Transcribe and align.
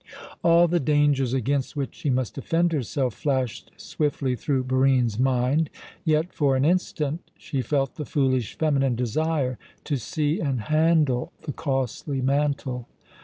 All 0.43 0.67
the 0.67 0.79
dangers 0.79 1.31
against 1.31 1.75
which 1.75 1.93
she 1.93 2.09
must 2.09 2.33
defend 2.33 2.73
herself 2.73 3.13
flashed 3.13 3.69
swiftly 3.77 4.35
through 4.35 4.63
Barine's 4.63 5.19
mind; 5.19 5.69
yet, 6.03 6.33
for 6.33 6.55
an 6.55 6.65
instant, 6.65 7.21
she 7.37 7.61
felt 7.61 7.97
the 7.97 8.03
foolish 8.05 8.57
feminine 8.57 8.95
desire 8.95 9.59
to 9.83 9.97
see 9.97 10.39
and 10.39 10.59
handle 10.61 11.33
the 11.43 11.53
costly 11.53 12.19
mantle. 12.19 12.87